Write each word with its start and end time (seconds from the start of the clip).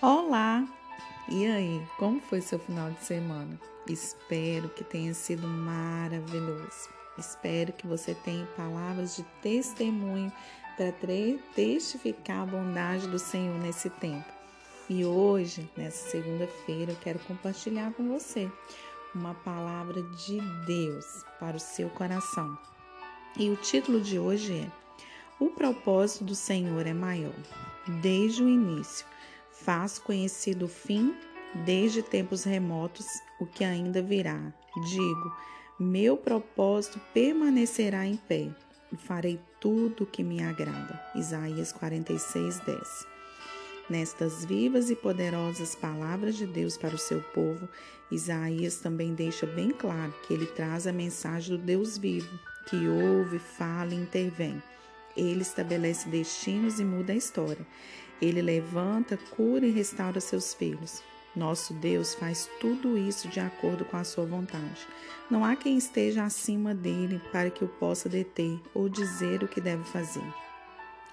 Olá! 0.00 0.64
E 1.28 1.44
aí, 1.44 1.84
como 1.96 2.20
foi 2.20 2.40
seu 2.40 2.60
final 2.60 2.88
de 2.92 3.04
semana? 3.04 3.60
Espero 3.88 4.68
que 4.68 4.84
tenha 4.84 5.12
sido 5.12 5.44
maravilhoso. 5.48 6.88
Espero 7.18 7.72
que 7.72 7.84
você 7.84 8.14
tenha 8.14 8.46
palavras 8.56 9.16
de 9.16 9.24
testemunho 9.42 10.32
para 10.76 10.92
testificar 11.52 12.42
a 12.42 12.46
bondade 12.46 13.08
do 13.08 13.18
Senhor 13.18 13.58
nesse 13.58 13.90
tempo. 13.90 14.32
E 14.88 15.04
hoje, 15.04 15.68
nessa 15.76 16.10
segunda-feira, 16.10 16.92
eu 16.92 16.96
quero 17.00 17.18
compartilhar 17.18 17.92
com 17.94 18.06
você 18.06 18.48
uma 19.12 19.34
palavra 19.34 20.00
de 20.00 20.40
Deus 20.64 21.24
para 21.40 21.56
o 21.56 21.60
seu 21.60 21.90
coração. 21.90 22.56
E 23.36 23.50
o 23.50 23.56
título 23.56 24.00
de 24.00 24.16
hoje 24.16 24.60
é 24.60 24.70
O 25.40 25.50
propósito 25.50 26.22
do 26.22 26.36
Senhor 26.36 26.86
é 26.86 26.94
maior. 26.94 27.34
Desde 28.00 28.44
o 28.44 28.48
início, 28.48 29.04
faz 29.64 29.98
conhecido 29.98 30.66
o 30.66 30.68
fim, 30.68 31.14
desde 31.64 32.02
tempos 32.02 32.44
remotos, 32.44 33.06
o 33.40 33.46
que 33.46 33.64
ainda 33.64 34.02
virá. 34.02 34.52
Digo, 34.90 35.36
meu 35.78 36.16
propósito 36.16 37.00
permanecerá 37.12 38.06
em 38.06 38.16
pé 38.16 38.48
e 38.92 38.96
farei 38.96 39.40
tudo 39.60 40.04
o 40.04 40.06
que 40.06 40.22
me 40.22 40.42
agrada. 40.42 41.00
Isaías 41.14 41.72
46, 41.72 42.60
10. 42.60 43.06
Nestas 43.90 44.44
vivas 44.44 44.90
e 44.90 44.96
poderosas 44.96 45.74
palavras 45.74 46.36
de 46.36 46.46
Deus 46.46 46.76
para 46.76 46.94
o 46.94 46.98
seu 46.98 47.22
povo, 47.22 47.68
Isaías 48.10 48.76
também 48.76 49.14
deixa 49.14 49.46
bem 49.46 49.70
claro 49.70 50.14
que 50.26 50.34
ele 50.34 50.46
traz 50.46 50.86
a 50.86 50.92
mensagem 50.92 51.56
do 51.56 51.62
Deus 51.62 51.96
vivo, 51.96 52.38
que 52.68 52.86
ouve, 52.86 53.38
fala 53.38 53.94
e 53.94 53.96
intervém. 53.96 54.62
Ele 55.16 55.40
estabelece 55.40 56.08
destinos 56.08 56.78
e 56.78 56.84
muda 56.84 57.12
a 57.12 57.16
história. 57.16 57.66
Ele 58.20 58.42
levanta, 58.42 59.16
cura 59.16 59.66
e 59.66 59.70
restaura 59.70 60.20
seus 60.20 60.54
filhos. 60.54 61.02
Nosso 61.36 61.72
Deus 61.74 62.14
faz 62.14 62.50
tudo 62.60 62.98
isso 62.98 63.28
de 63.28 63.38
acordo 63.38 63.84
com 63.84 63.96
a 63.96 64.04
sua 64.04 64.24
vontade. 64.24 64.86
Não 65.30 65.44
há 65.44 65.54
quem 65.54 65.76
esteja 65.78 66.24
acima 66.24 66.74
dele 66.74 67.20
para 67.30 67.50
que 67.50 67.64
o 67.64 67.68
possa 67.68 68.08
deter 68.08 68.58
ou 68.74 68.88
dizer 68.88 69.42
o 69.42 69.48
que 69.48 69.60
deve 69.60 69.84
fazer. 69.84 70.24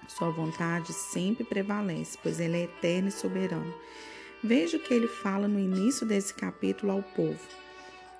Sua 0.08 0.30
vontade 0.30 0.92
sempre 0.92 1.44
prevalece, 1.44 2.18
pois 2.22 2.40
ele 2.40 2.56
é 2.56 2.62
eterno 2.64 3.08
e 3.08 3.12
soberano. 3.12 3.72
Veja 4.42 4.76
o 4.76 4.80
que 4.80 4.94
ele 4.94 5.08
fala 5.08 5.46
no 5.48 5.58
início 5.58 6.06
desse 6.06 6.34
capítulo 6.34 6.92
ao 6.92 7.02
povo. 7.02 7.40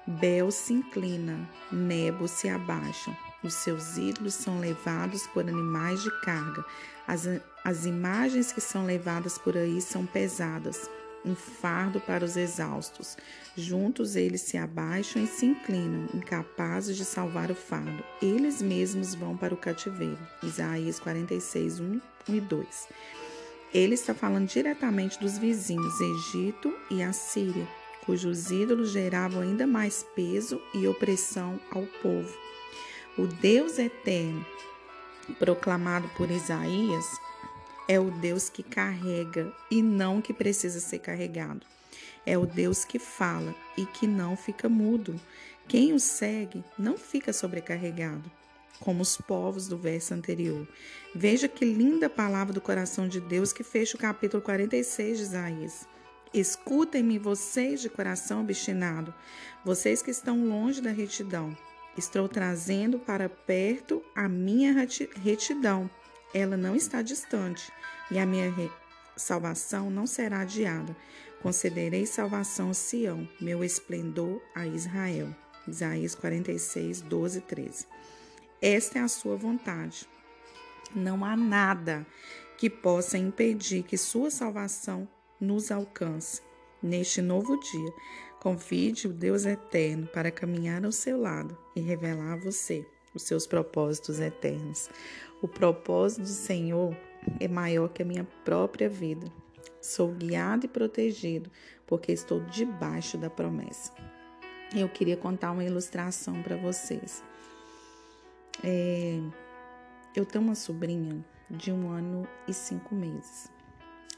Bel 0.07 0.51
se 0.51 0.73
inclina, 0.73 1.49
Nebo 1.71 2.29
se 2.29 2.49
abaixam, 2.49 3.17
os 3.43 3.55
seus 3.55 3.97
ídolos 3.97 4.35
são 4.35 4.59
levados 4.59 5.27
por 5.29 5.49
animais 5.49 6.03
de 6.03 6.11
carga, 6.23 6.65
as, 7.07 7.29
as 7.65 7.87
imagens 7.87 8.53
que 8.53 8.61
são 8.61 8.85
levadas 8.85 9.39
por 9.39 9.57
aí 9.57 9.81
são 9.81 10.05
pesadas, 10.05 10.91
um 11.25 11.35
fardo 11.35 12.01
para 12.01 12.25
os 12.25 12.37
exaustos. 12.37 13.17
Juntos 13.57 14.17
eles 14.17 14.43
se 14.43 14.57
abaixam 14.57 15.23
e 15.23 15.27
se 15.27 15.47
inclinam, 15.47 16.09
incapazes 16.15 16.97
de 16.97 17.05
salvar 17.05 17.51
o 17.51 17.55
fardo. 17.55 18.03
Eles 18.23 18.63
mesmos 18.63 19.15
vão 19.15 19.37
para 19.37 19.55
o 19.55 19.57
cativeiro. 19.57 20.19
Isaías 20.43 21.01
46, 21.01 21.81
1 21.81 22.01
e 22.29 22.41
2. 22.41 22.89
Ele 23.75 23.95
está 23.95 24.15
falando 24.15 24.49
diretamente 24.49 25.19
dos 25.19 25.39
vizinhos 25.39 26.01
Egito 26.01 26.73
e 26.91 27.03
Assíria, 27.03 27.67
cujos 28.05 28.51
ídolos 28.51 28.91
geravam 28.91 29.43
ainda 29.43 29.67
mais 29.67 30.07
peso 30.15 30.61
e 30.73 30.87
opressão 30.87 31.61
ao 31.71 31.83
povo. 32.01 32.46
O 33.19 33.27
Deus 33.27 33.79
eterno, 33.79 34.45
proclamado 35.39 36.07
por 36.19 36.31
Isaías, 36.31 37.07
é 37.89 37.99
o 37.99 38.11
Deus 38.11 38.51
que 38.51 38.63
carrega 38.63 39.51
e 39.71 39.81
não 39.81 40.21
que 40.21 40.35
precisa 40.35 40.81
ser 40.81 40.99
carregado. 40.99 41.65
É 42.27 42.37
o 42.37 42.45
Deus 42.45 42.85
que 42.85 42.99
fala 42.99 43.55
e 43.75 43.87
que 43.87 44.07
não 44.07 44.37
fica 44.37 44.69
mudo. 44.69 45.19
Quem 45.67 45.95
o 45.95 45.99
segue 45.99 46.63
não 46.79 46.99
fica 46.99 47.33
sobrecarregado, 47.33 48.31
como 48.81 49.01
os 49.01 49.17
povos 49.17 49.67
do 49.67 49.79
verso 49.79 50.13
anterior. 50.13 50.69
Veja 51.15 51.49
que 51.49 51.65
linda 51.65 52.11
palavra 52.11 52.53
do 52.53 52.61
coração 52.61 53.09
de 53.09 53.19
Deus 53.19 53.51
que 53.51 53.65
fecha 53.65 53.97
o 53.97 54.01
capítulo 54.01 54.43
46 54.43 55.17
de 55.17 55.23
Isaías. 55.25 55.89
Escutem-me, 56.35 57.19
vocês 57.19 57.81
de 57.81 57.89
coração 57.89 58.43
obstinado, 58.43 59.15
vocês 59.65 60.03
que 60.03 60.11
estão 60.11 60.45
longe 60.45 60.83
da 60.83 60.91
retidão. 60.91 61.57
Estou 61.97 62.29
trazendo 62.29 62.99
para 62.99 63.29
perto 63.29 64.03
a 64.15 64.29
minha 64.29 64.73
retidão 65.17 65.91
ela 66.37 66.55
não 66.55 66.77
está 66.77 67.01
distante, 67.01 67.73
e 68.11 68.19
a 68.19 68.27
minha 68.27 68.53
salvação 69.17 69.89
não 69.89 70.07
será 70.07 70.41
adiada. 70.41 70.95
Concederei 71.41 72.05
salvação 72.05 72.69
a 72.69 72.75
Sião, 72.75 73.27
meu 73.41 73.65
esplendor 73.65 74.43
a 74.55 74.67
Israel. 74.67 75.35
Isaías 75.67 76.15
46, 76.15 77.01
12 77.01 77.41
13. 77.41 77.87
Esta 78.61 78.99
é 78.99 79.03
a 79.03 79.09
sua 79.09 79.35
vontade. 79.35 80.07
Não 80.95 81.25
há 81.25 81.35
nada 81.35 82.07
que 82.59 82.69
possa 82.69 83.17
impedir 83.17 83.83
que 83.83 83.97
sua 83.97 84.31
salvação 84.31 85.09
nos 85.41 85.71
alcance. 85.71 86.43
Neste 86.83 87.23
novo 87.23 87.59
dia, 87.59 87.93
convide 88.41 89.09
o 89.09 89.13
Deus 89.13 89.45
eterno 89.45 90.07
para 90.07 90.31
caminhar 90.31 90.85
ao 90.85 90.93
seu 90.93 91.21
lado 91.21 91.57
e 91.75 91.81
revelar 91.81 92.35
a 92.35 92.37
você 92.37 92.87
os 93.15 93.23
seus 93.23 93.47
propósitos 93.47 94.21
eternos. 94.21 94.91
O 95.43 95.49
propósito 95.49 96.23
do 96.23 96.29
Senhor 96.29 96.97
é 97.41 97.49
maior 97.49 97.89
que 97.89 98.03
a 98.03 98.07
minha 98.07 98.27
própria 98.45 98.89
vida. 98.89 99.27
Sou 99.81 100.13
guiado 100.13 100.67
e 100.67 100.69
protegido 100.69 101.51
porque 101.87 102.13
estou 102.13 102.41
debaixo 102.41 103.17
da 103.17 103.31
promessa. 103.31 103.93
Eu 104.75 104.89
queria 104.89 105.17
contar 105.17 105.53
uma 105.53 105.65
ilustração 105.65 106.43
para 106.43 106.57
vocês. 106.57 107.23
É, 108.65 109.21
eu 110.15 110.25
tenho 110.25 110.45
uma 110.45 110.55
sobrinha 110.55 111.25
de 111.49 111.71
um 111.71 111.91
ano 111.91 112.27
e 112.49 112.53
cinco 112.53 112.95
meses. 112.95 113.51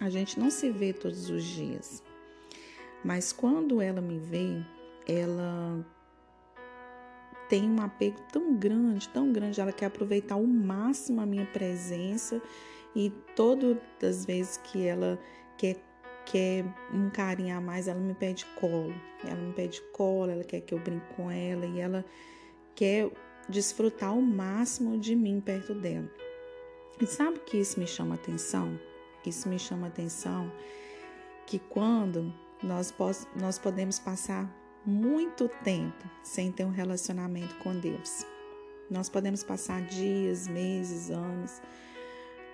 A 0.00 0.08
gente 0.08 0.38
não 0.38 0.50
se 0.50 0.70
vê 0.70 0.92
todos 0.92 1.28
os 1.28 1.44
dias, 1.44 2.02
mas 3.04 3.32
quando 3.32 3.80
ela 3.80 4.00
me 4.00 4.18
vê, 4.18 4.62
ela 5.06 5.84
tem 7.48 7.70
um 7.70 7.80
apego 7.80 8.18
tão 8.30 8.54
grande, 8.54 9.08
tão 9.08 9.32
grande, 9.32 9.60
ela 9.60 9.72
quer 9.72 9.86
aproveitar 9.86 10.34
ao 10.34 10.44
máximo 10.44 11.20
a 11.20 11.26
minha 11.26 11.46
presença 11.46 12.42
e 12.94 13.10
todas 13.34 13.78
as 14.02 14.24
vezes 14.24 14.58
que 14.58 14.86
ela 14.86 15.18
quer 15.56 15.76
quer 16.30 16.62
um 16.92 17.08
carinho 17.08 17.56
a 17.56 17.60
mais, 17.60 17.88
ela 17.88 17.98
me 17.98 18.12
pede 18.12 18.44
colo. 18.60 18.94
Ela 19.24 19.40
me 19.40 19.52
pede 19.54 19.80
colo, 19.92 20.30
ela 20.30 20.44
quer 20.44 20.60
que 20.60 20.74
eu 20.74 20.78
brinque 20.78 21.14
com 21.14 21.30
ela 21.30 21.64
e 21.64 21.80
ela 21.80 22.04
quer 22.74 23.10
desfrutar 23.48 24.10
ao 24.10 24.20
máximo 24.20 24.98
de 24.98 25.16
mim 25.16 25.40
perto 25.40 25.74
dela. 25.74 26.08
E 27.00 27.06
sabe 27.06 27.38
o 27.38 27.40
que 27.40 27.56
isso 27.56 27.80
me 27.80 27.86
chama 27.86 28.16
atenção? 28.16 28.78
Isso 29.24 29.48
me 29.48 29.58
chama 29.58 29.86
atenção 29.86 30.52
que 31.46 31.58
quando 31.58 32.32
nós, 32.62 32.94
nós 33.36 33.58
podemos 33.58 33.98
passar 33.98 34.52
muito 34.84 35.48
tempo 35.62 36.04
sem 36.22 36.50
ter 36.50 36.64
um 36.64 36.70
relacionamento 36.70 37.54
com 37.56 37.78
Deus. 37.78 38.24
Nós 38.90 39.08
podemos 39.08 39.44
passar 39.44 39.82
dias, 39.82 40.48
meses, 40.48 41.10
anos, 41.10 41.60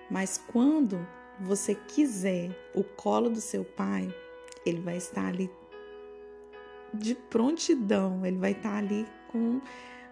mas 0.09 0.37
quando 0.51 1.05
você 1.39 1.75
quiser 1.75 2.49
o 2.73 2.83
colo 2.83 3.29
do 3.29 3.41
seu 3.41 3.63
pai, 3.63 4.13
ele 4.65 4.81
vai 4.81 4.97
estar 4.97 5.27
ali 5.27 5.49
de 6.93 7.15
prontidão, 7.15 8.25
ele 8.25 8.37
vai 8.37 8.51
estar 8.51 8.75
ali 8.75 9.05
com 9.27 9.61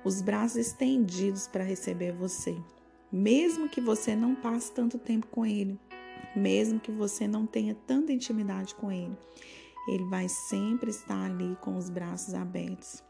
os 0.03 0.21
braços 0.21 0.57
estendidos 0.57 1.47
para 1.47 1.63
receber 1.63 2.11
você. 2.11 2.55
Mesmo 3.11 3.69
que 3.69 3.79
você 3.79 4.15
não 4.15 4.35
passe 4.35 4.71
tanto 4.71 4.97
tempo 4.97 5.27
com 5.27 5.45
ele, 5.45 5.79
mesmo 6.35 6.79
que 6.79 6.91
você 6.91 7.27
não 7.27 7.45
tenha 7.45 7.75
tanta 7.87 8.11
intimidade 8.11 8.73
com 8.75 8.91
ele, 8.91 9.17
ele 9.87 10.05
vai 10.05 10.27
sempre 10.29 10.89
estar 10.89 11.25
ali 11.25 11.57
com 11.61 11.75
os 11.77 11.89
braços 11.89 12.33
abertos. 12.33 13.03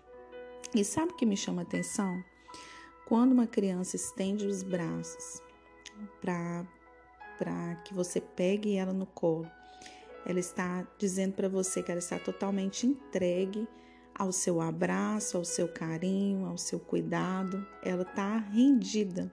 E 0.74 0.84
sabe 0.84 1.12
o 1.12 1.16
que 1.16 1.26
me 1.26 1.38
chama 1.38 1.62
atenção? 1.62 2.24
Quando 3.06 3.32
uma 3.32 3.46
criança 3.46 3.96
estende 3.96 4.46
os 4.46 4.64
braços 4.64 5.42
para 6.22 7.76
que 7.86 7.94
você 7.94 8.20
pegue 8.20 8.76
ela 8.76 8.94
no 8.94 9.06
colo, 9.06 9.48
ela 10.26 10.40
está 10.40 10.88
dizendo 10.98 11.34
para 11.34 11.50
você 11.50 11.84
que 11.84 11.92
ela 11.92 12.00
está 12.00 12.18
totalmente 12.18 12.88
entregue 12.88 13.68
ao 14.16 14.32
seu 14.32 14.62
abraço, 14.62 15.38
ao 15.38 15.44
seu 15.44 15.68
carinho, 15.68 16.46
ao 16.46 16.58
seu 16.58 16.80
cuidado, 16.80 17.66
ela 17.84 18.04
está 18.04 18.38
rendida. 18.38 19.32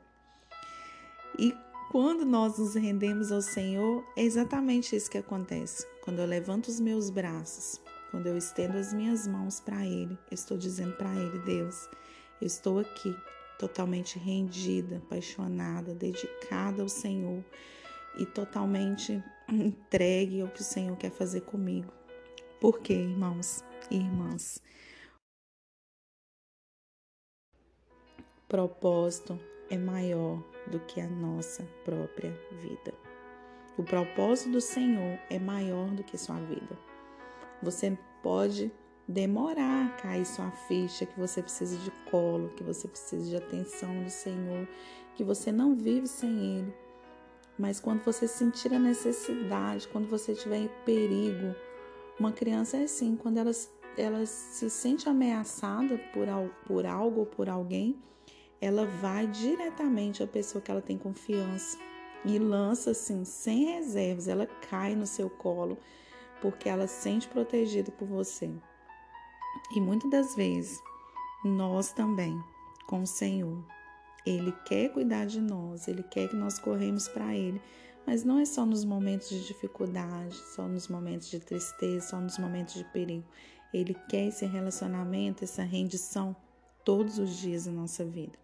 E 1.39 1.55
quando 1.91 2.25
nós 2.25 2.57
nos 2.57 2.77
rendemos 2.77 3.33
ao 3.33 3.43
Senhor, 3.43 4.05
é 4.17 4.23
exatamente 4.23 4.95
isso 4.95 5.11
que 5.11 5.19
acontece. 5.19 5.85
Quando 6.03 6.21
eu 6.21 6.25
levanto 6.27 6.69
os 6.69 6.79
meus 6.79 7.11
braços, 7.11 7.81
quando 8.13 8.29
eu 8.29 8.39
estendo 8.39 8.79
as 8.79 8.93
minhas 8.93 9.27
mãos 9.27 9.59
para 9.59 9.85
Ele, 9.85 10.17
eu 10.31 10.35
estou 10.35 10.57
dizendo 10.57 10.97
para 10.97 11.13
Ele, 11.13 11.41
Deus, 11.41 11.89
eu 12.41 12.47
estou 12.47 12.79
aqui, 12.79 13.13
totalmente 13.59 14.21
rendida, 14.21 14.99
apaixonada, 14.99 15.93
dedicada 15.93 16.81
ao 16.81 16.89
Senhor. 16.89 17.45
e 18.17 18.25
totalmente 18.25 19.21
entregue 19.51 20.43
ao 20.43 20.49
que 20.49 20.61
o 20.61 20.65
Senhor 20.65 20.97
quer 20.97 21.11
fazer 21.11 21.41
comigo. 21.41 21.93
Por 22.61 22.79
quê, 22.79 22.95
irmãos 22.95 23.65
e 23.91 23.97
irmãs? 23.97 24.63
O 28.19 28.49
propósito 28.49 29.39
é 29.69 29.77
maior 29.77 30.50
do 30.71 30.81
que 30.81 31.01
a 31.01 31.09
nossa 31.09 31.67
própria 31.85 32.31
vida. 32.63 32.95
O 33.77 33.83
propósito 33.83 34.53
do 34.53 34.61
Senhor 34.61 35.19
é 35.29 35.39
maior 35.39 35.89
do 35.91 36.05
que 36.05 36.19
sua 36.19 36.37
vida. 36.37 36.79
Você 37.63 37.97
pode 38.23 38.71
demorar 39.07 39.87
a 39.87 40.01
cair 40.01 40.25
sua 40.25 40.51
ficha, 40.51 41.05
que 41.05 41.19
você 41.19 41.43
precisa 41.43 41.77
de 41.79 41.91
colo, 42.11 42.51
que 42.51 42.63
você 42.63 42.87
precisa 42.87 43.29
de 43.29 43.37
atenção 43.37 44.03
do 44.03 44.11
Senhor, 44.11 44.69
que 45.15 45.25
você 45.25 45.51
não 45.51 45.75
vive 45.75 46.07
sem 46.07 46.59
Ele. 46.59 46.75
Mas 47.59 47.81
quando 47.81 48.03
você 48.03 48.29
sentir 48.29 48.73
a 48.73 48.79
necessidade, 48.79 49.89
quando 49.89 50.09
você 50.09 50.33
estiver 50.33 50.59
em 50.59 50.71
perigo, 50.85 51.55
uma 52.19 52.33
criança 52.33 52.77
é 52.77 52.85
assim, 52.85 53.17
quando 53.17 53.39
ela, 53.39 53.51
ela 53.97 54.25
se 54.25 54.71
sente 54.71 55.09
ameaçada 55.09 55.99
por, 56.13 56.27
por 56.67 56.87
algo 56.87 57.21
ou 57.21 57.27
por 57.27 57.49
alguém, 57.49 57.99
ela 58.61 58.87
vai 58.87 59.27
diretamente 59.27 60.23
à 60.23 60.27
pessoa 60.27 60.61
que 60.61 60.71
ela 60.71 60.83
tem 60.83 60.99
confiança 60.99 61.79
e 62.25 62.39
lança 62.39 62.91
assim, 62.91 63.25
sem 63.25 63.65
reservas, 63.65 64.29
ela 64.29 64.47
cai 64.47 64.95
no 64.95 65.07
seu 65.07 65.31
colo 65.31 65.79
porque 66.41 66.69
ela 66.69 66.87
se 66.87 67.03
sente 67.03 67.29
protegida 67.29 67.91
por 67.93 68.07
você. 68.07 68.51
E 69.75 69.81
muitas 69.81 70.11
das 70.11 70.35
vezes, 70.35 70.79
nós 71.45 71.93
também, 71.93 72.39
com 72.87 73.03
o 73.03 73.07
Senhor, 73.07 73.65
Ele 74.27 74.53
quer 74.67 74.93
cuidar 74.93 75.27
de 75.27 75.41
nós, 75.41 75.89
Ele 75.89 76.03
quer 76.03 76.29
que 76.29 76.37
nós 76.37 76.59
corremos 76.59 77.09
para 77.09 77.35
Ele, 77.35 77.61
mas 78.07 78.25
não 78.25 78.39
é 78.39 78.45
só 78.45 78.65
nos 78.65 78.85
momentos 78.85 79.29
de 79.29 79.47
dificuldade, 79.47 80.35
só 80.55 80.67
nos 80.67 80.89
momentos 80.89 81.31
de 81.31 81.41
tristeza, 81.41 82.09
só 82.09 82.21
nos 82.21 82.39
momentos 82.39 82.75
de 82.75 82.85
perigo. 82.85 83.27
Ele 83.73 83.95
quer 84.09 84.29
esse 84.29 84.47
relacionamento, 84.47 85.45
essa 85.45 85.63
rendição 85.63 86.35
todos 86.85 87.19
os 87.19 87.37
dias 87.37 87.67
da 87.67 87.73
nossa 87.73 88.05
vida. 88.05 88.39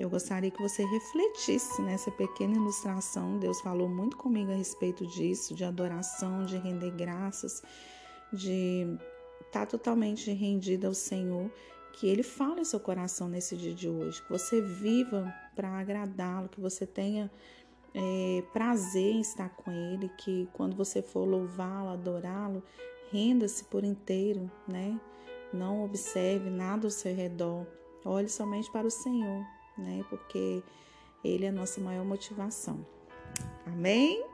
Eu 0.00 0.08
gostaria 0.08 0.50
que 0.50 0.62
você 0.62 0.82
refletisse 0.82 1.82
nessa 1.82 2.10
pequena 2.10 2.54
ilustração. 2.54 3.38
Deus 3.38 3.60
falou 3.60 3.86
muito 3.86 4.16
comigo 4.16 4.50
a 4.50 4.54
respeito 4.54 5.06
disso, 5.06 5.54
de 5.54 5.62
adoração, 5.62 6.42
de 6.46 6.56
render 6.56 6.90
graças, 6.92 7.62
de 8.32 8.96
estar 9.42 9.60
tá 9.60 9.66
totalmente 9.66 10.32
rendida 10.32 10.88
ao 10.88 10.94
Senhor. 10.94 11.50
Que 11.92 12.08
Ele 12.08 12.22
fale 12.22 12.60
ao 12.60 12.64
seu 12.64 12.80
coração 12.80 13.28
nesse 13.28 13.54
dia 13.58 13.74
de 13.74 13.90
hoje, 13.90 14.22
que 14.22 14.30
você 14.30 14.62
viva 14.62 15.30
para 15.54 15.68
agradá-lo, 15.68 16.48
que 16.48 16.62
você 16.62 16.86
tenha 16.86 17.30
é, 17.92 18.42
prazer 18.54 19.12
em 19.16 19.20
estar 19.20 19.50
com 19.50 19.70
Ele, 19.70 20.08
que 20.16 20.48
quando 20.54 20.74
você 20.74 21.02
for 21.02 21.28
louvá-lo, 21.28 21.90
adorá-lo, 21.90 22.62
renda-se 23.12 23.64
por 23.64 23.84
inteiro, 23.84 24.50
né? 24.66 24.98
Não 25.52 25.84
observe 25.84 26.48
nada 26.48 26.86
ao 26.86 26.90
seu 26.90 27.14
redor, 27.14 27.66
olhe 28.02 28.30
somente 28.30 28.72
para 28.72 28.86
o 28.86 28.90
Senhor 28.90 29.59
né? 29.76 30.04
Porque 30.08 30.62
Ele 31.24 31.44
é 31.44 31.48
a 31.48 31.52
nossa 31.52 31.80
maior 31.80 32.04
motivação. 32.04 32.84
Amém? 33.66 34.24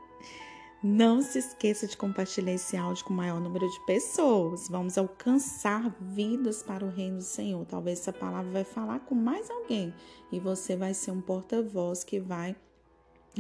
Não 0.83 1.21
se 1.23 1.39
esqueça 1.39 1.87
de 1.87 1.97
compartilhar 1.97 2.53
esse 2.53 2.77
áudio 2.77 3.05
com 3.05 3.13
o 3.13 3.17
maior 3.17 3.41
número 3.41 3.69
de 3.69 3.87
pessoas. 3.87 4.69
Vamos 4.69 4.97
alcançar 4.97 5.95
vidas 6.01 6.63
para 6.63 6.85
o 6.85 6.91
reino 6.91 7.17
do 7.17 7.25
Senhor. 7.25 7.65
Talvez 7.65 8.01
essa 8.01 8.13
palavra 8.13 8.51
vai 8.53 8.65
falar 8.65 9.01
com 9.01 9.15
mais 9.15 9.51
alguém 9.51 9.93
e 10.31 10.39
você 10.39 10.77
vai 10.77 10.95
ser 10.95 11.11
um 11.11 11.21
porta-voz 11.21 12.05
que 12.05 12.21
vai 12.21 12.55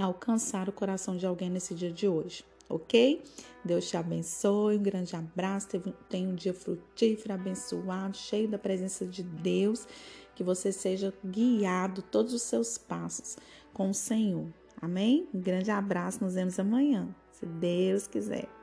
alcançar 0.02 0.68
o 0.68 0.72
coração 0.72 1.16
de 1.16 1.26
alguém 1.26 1.50
nesse 1.50 1.74
dia 1.74 1.90
de 1.90 2.08
hoje, 2.08 2.44
ok? 2.68 3.22
Deus 3.64 3.88
te 3.88 3.96
abençoe, 3.96 4.76
um 4.76 4.82
grande 4.82 5.16
abraço, 5.16 5.68
tenha 6.08 6.28
um 6.28 6.34
dia 6.34 6.54
frutífero, 6.54 7.34
abençoado, 7.34 8.16
cheio 8.16 8.48
da 8.48 8.58
presença 8.58 9.04
de 9.06 9.22
Deus 9.22 9.86
que 10.34 10.44
você 10.44 10.70
seja 10.70 11.12
guiado 11.24 12.02
todos 12.02 12.32
os 12.34 12.42
seus 12.42 12.76
passos 12.76 13.36
com 13.72 13.90
o 13.90 13.94
Senhor. 13.94 14.46
Amém? 14.80 15.26
Um 15.32 15.40
grande 15.40 15.70
abraço, 15.70 16.22
nos 16.22 16.34
vemos 16.34 16.58
amanhã, 16.58 17.08
se 17.32 17.46
Deus 17.46 18.06
quiser. 18.06 18.55